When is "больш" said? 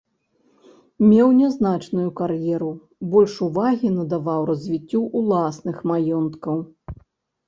3.11-3.35